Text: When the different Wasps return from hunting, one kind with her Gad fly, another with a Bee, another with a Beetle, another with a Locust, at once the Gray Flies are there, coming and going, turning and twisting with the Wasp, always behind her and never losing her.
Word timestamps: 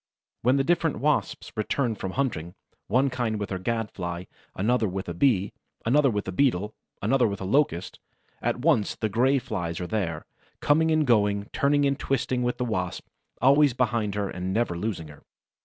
When 0.41 0.57
the 0.57 0.63
different 0.63 0.97
Wasps 0.97 1.51
return 1.55 1.93
from 1.93 2.13
hunting, 2.13 2.55
one 2.87 3.11
kind 3.11 3.39
with 3.39 3.51
her 3.51 3.59
Gad 3.59 3.91
fly, 3.91 4.25
another 4.55 4.87
with 4.89 5.07
a 5.07 5.13
Bee, 5.13 5.53
another 5.85 6.09
with 6.09 6.27
a 6.27 6.31
Beetle, 6.31 6.73
another 7.03 7.27
with 7.27 7.39
a 7.39 7.43
Locust, 7.45 7.99
at 8.41 8.61
once 8.61 8.95
the 8.95 9.09
Gray 9.09 9.37
Flies 9.37 9.79
are 9.79 9.85
there, 9.85 10.25
coming 10.59 10.89
and 10.89 11.05
going, 11.05 11.49
turning 11.53 11.85
and 11.85 11.99
twisting 11.99 12.41
with 12.41 12.57
the 12.57 12.65
Wasp, 12.65 13.05
always 13.43 13.75
behind 13.75 14.15
her 14.15 14.27
and 14.27 14.51
never 14.51 14.75
losing 14.75 15.07
her. 15.09 15.21